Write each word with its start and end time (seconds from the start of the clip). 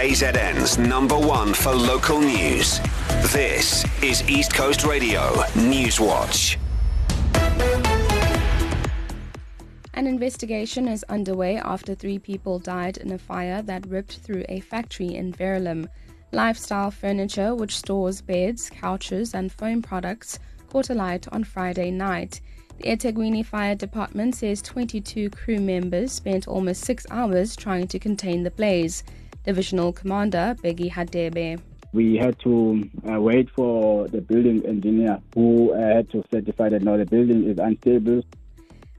KZN's 0.00 0.78
number 0.78 1.18
one 1.18 1.52
for 1.52 1.74
local 1.74 2.22
news. 2.22 2.80
This 3.34 3.84
is 4.02 4.26
East 4.30 4.54
Coast 4.54 4.82
Radio 4.82 5.20
Newswatch. 5.52 6.56
An 9.92 10.06
investigation 10.06 10.88
is 10.88 11.04
underway 11.10 11.58
after 11.58 11.94
three 11.94 12.18
people 12.18 12.58
died 12.58 12.96
in 12.96 13.12
a 13.12 13.18
fire 13.18 13.60
that 13.60 13.86
ripped 13.88 14.20
through 14.20 14.46
a 14.48 14.60
factory 14.60 15.14
in 15.14 15.34
Verulam. 15.34 15.86
Lifestyle 16.32 16.90
furniture, 16.90 17.54
which 17.54 17.76
stores 17.76 18.22
beds, 18.22 18.70
couches, 18.70 19.34
and 19.34 19.52
foam 19.52 19.82
products, 19.82 20.38
caught 20.70 20.88
alight 20.88 21.28
on 21.30 21.44
Friday 21.44 21.90
night. 21.90 22.40
The 22.78 22.84
eThekwini 22.84 23.44
Fire 23.44 23.74
Department 23.74 24.34
says 24.34 24.62
22 24.62 25.28
crew 25.28 25.60
members 25.60 26.12
spent 26.12 26.48
almost 26.48 26.86
six 26.86 27.06
hours 27.10 27.54
trying 27.54 27.86
to 27.88 27.98
contain 27.98 28.44
the 28.44 28.50
blaze. 28.50 29.04
Divisional 29.44 29.92
Commander 29.92 30.56
Bheki 30.62 30.90
Hadebe. 30.90 31.60
We 31.92 32.16
had 32.16 32.38
to 32.40 32.88
uh, 33.10 33.20
wait 33.20 33.50
for 33.50 34.06
the 34.08 34.20
building 34.20 34.64
engineer 34.64 35.20
who 35.34 35.72
uh, 35.72 35.96
had 35.96 36.10
to 36.10 36.22
certify 36.30 36.68
that 36.68 36.82
now 36.82 36.96
the 36.96 37.04
building 37.04 37.48
is 37.48 37.58
unstable. 37.58 38.22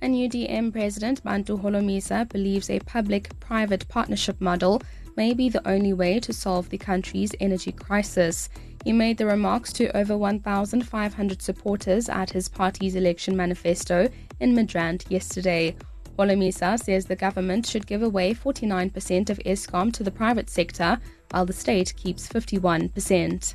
And 0.00 0.14
UDM 0.14 0.72
President 0.72 1.22
Bantu 1.24 1.58
Holomisa 1.58 2.28
believes 2.28 2.70
a 2.70 2.78
public 2.80 3.38
private 3.40 3.86
partnership 3.88 4.40
model 4.40 4.80
may 5.16 5.34
be 5.34 5.48
the 5.48 5.66
only 5.68 5.92
way 5.92 6.20
to 6.20 6.32
solve 6.32 6.70
the 6.70 6.78
country's 6.78 7.34
energy 7.40 7.72
crisis. 7.72 8.48
He 8.84 8.92
made 8.92 9.18
the 9.18 9.26
remarks 9.26 9.72
to 9.74 9.94
over 9.96 10.16
1,500 10.16 11.42
supporters 11.42 12.08
at 12.08 12.30
his 12.30 12.48
party's 12.48 12.94
election 12.94 13.36
manifesto 13.36 14.08
in 14.38 14.54
Midrand 14.54 15.04
yesterday. 15.10 15.74
Holomisa 16.18 16.76
says 16.82 17.06
the 17.06 17.14
government 17.14 17.64
should 17.64 17.86
give 17.86 18.02
away 18.02 18.34
49% 18.34 19.30
of 19.30 19.38
Eskom 19.46 19.92
to 19.92 20.02
the 20.02 20.10
private 20.10 20.50
sector, 20.50 20.98
while 21.30 21.46
the 21.46 21.52
state 21.52 21.94
keeps 21.96 22.28
51%. 22.28 23.54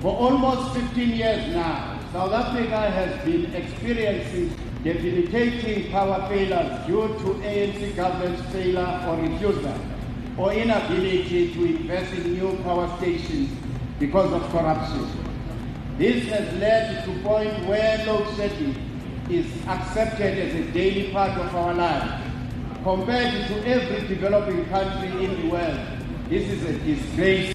For 0.00 0.14
almost 0.16 0.76
15 0.76 1.10
years 1.10 1.52
now, 1.52 1.98
South 2.12 2.32
Africa 2.32 2.88
has 2.90 3.24
been 3.24 3.52
experiencing 3.52 4.54
debilitating 4.84 5.90
power 5.90 6.28
failures 6.28 6.86
due 6.86 7.08
to 7.08 7.34
ANC 7.42 7.96
government's 7.96 8.42
failure 8.52 9.04
or 9.08 9.16
refusal 9.16 9.74
or 10.36 10.52
inability 10.52 11.52
to 11.52 11.64
invest 11.64 12.12
in 12.12 12.34
new 12.34 12.56
power 12.62 12.96
stations 12.98 13.50
because 13.98 14.32
of 14.32 14.42
corruption. 14.50 15.08
This 15.98 16.26
has 16.26 16.54
led 16.58 17.04
to 17.04 17.10
a 17.10 17.22
point 17.22 17.66
where 17.66 18.04
load 18.06 18.36
shedding 18.36 18.93
is 19.30 19.46
accepted 19.66 20.38
as 20.38 20.54
a 20.54 20.72
daily 20.72 21.10
part 21.10 21.30
of 21.38 21.54
our 21.54 21.74
life. 21.74 22.20
Compared 22.82 23.46
to 23.48 23.66
every 23.66 24.06
developing 24.06 24.64
country 24.66 25.24
in 25.24 25.40
the 25.40 25.48
world, 25.48 25.78
this 26.28 26.48
is 26.50 26.64
a 26.64 26.72
disgrace. 26.84 27.54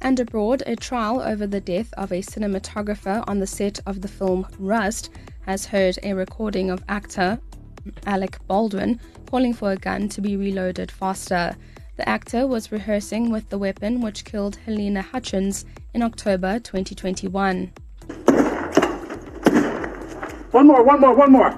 And 0.00 0.20
abroad, 0.20 0.62
a 0.66 0.76
trial 0.76 1.20
over 1.20 1.46
the 1.46 1.60
death 1.60 1.92
of 1.94 2.12
a 2.12 2.20
cinematographer 2.20 3.24
on 3.26 3.38
the 3.38 3.46
set 3.46 3.80
of 3.86 4.02
the 4.02 4.08
film 4.08 4.46
Rust 4.58 5.10
has 5.46 5.66
heard 5.66 5.98
a 6.02 6.12
recording 6.12 6.70
of 6.70 6.84
actor 6.88 7.40
Alec 8.06 8.38
Baldwin 8.46 9.00
calling 9.26 9.54
for 9.54 9.72
a 9.72 9.76
gun 9.76 10.08
to 10.10 10.20
be 10.20 10.36
reloaded 10.36 10.90
faster. 10.90 11.56
The 11.96 12.08
actor 12.08 12.46
was 12.46 12.72
rehearsing 12.72 13.30
with 13.30 13.48
the 13.48 13.58
weapon 13.58 14.00
which 14.00 14.24
killed 14.24 14.58
Halyna 14.66 15.02
Hutchins 15.02 15.64
in 15.94 16.02
October 16.02 16.58
2021. 16.58 17.72
One 20.56 20.68
more, 20.68 20.82
one 20.82 21.00
more, 21.02 21.14
one 21.14 21.32
more. 21.32 21.50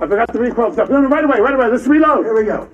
I 0.00 0.06
forgot 0.06 0.32
the 0.32 0.40
recoil 0.40 0.72
stuff. 0.72 0.88
No, 0.88 1.02
no, 1.02 1.08
right 1.10 1.22
away, 1.22 1.38
right 1.38 1.52
away. 1.52 1.66
Let's 1.68 1.86
reload. 1.86 2.24
Here 2.24 2.34
we 2.34 2.44
go. 2.44 2.66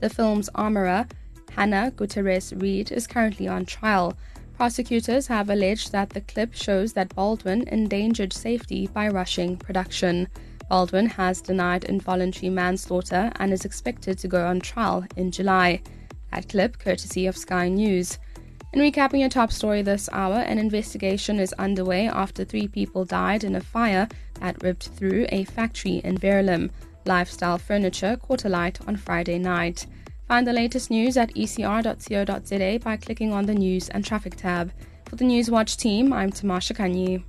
The 0.00 0.10
film's 0.10 0.48
armorer, 0.56 1.06
Hannah 1.52 1.92
Gutierrez 1.92 2.52
Reed, 2.54 2.90
is 2.90 3.06
currently 3.06 3.46
on 3.46 3.66
trial. 3.66 4.18
Prosecutors 4.56 5.28
have 5.28 5.48
alleged 5.48 5.92
that 5.92 6.10
the 6.10 6.22
clip 6.22 6.54
shows 6.54 6.92
that 6.94 7.14
Baldwin 7.14 7.68
endangered 7.68 8.32
safety 8.32 8.88
by 8.88 9.06
rushing 9.06 9.56
production. 9.56 10.26
Baldwin 10.68 11.06
has 11.06 11.40
denied 11.40 11.84
involuntary 11.84 12.50
manslaughter 12.50 13.30
and 13.36 13.52
is 13.52 13.64
expected 13.64 14.18
to 14.18 14.26
go 14.26 14.44
on 14.44 14.58
trial 14.58 15.04
in 15.14 15.30
July. 15.30 15.82
That 16.32 16.48
clip, 16.48 16.80
courtesy 16.80 17.28
of 17.28 17.36
Sky 17.36 17.68
News. 17.68 18.18
In 18.72 18.80
recapping 18.80 19.18
your 19.18 19.28
top 19.28 19.50
story 19.50 19.82
this 19.82 20.08
hour, 20.12 20.36
an 20.36 20.56
investigation 20.56 21.40
is 21.40 21.52
underway 21.54 22.06
after 22.06 22.44
three 22.44 22.68
people 22.68 23.04
died 23.04 23.42
in 23.42 23.56
a 23.56 23.60
fire 23.60 24.06
that 24.38 24.62
ripped 24.62 24.90
through 24.90 25.26
a 25.30 25.42
factory 25.42 25.96
in 26.04 26.16
Verulam. 26.16 26.70
Lifestyle 27.04 27.58
furniture 27.58 28.16
caught 28.16 28.44
alight 28.44 28.78
on 28.86 28.94
Friday 28.96 29.40
night. 29.40 29.86
Find 30.28 30.46
the 30.46 30.52
latest 30.52 30.88
news 30.88 31.16
at 31.16 31.34
ecr.co.za 31.34 32.78
by 32.84 32.96
clicking 32.96 33.32
on 33.32 33.46
the 33.46 33.54
News 33.54 33.88
and 33.88 34.04
Traffic 34.04 34.36
tab. 34.36 34.72
For 35.06 35.16
the 35.16 35.24
Newswatch 35.24 35.76
team, 35.76 36.12
I'm 36.12 36.30
Tamasha 36.30 36.74
Kanyi. 36.74 37.24